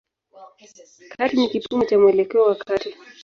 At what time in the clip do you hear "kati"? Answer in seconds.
1.17-1.35, 2.55-2.95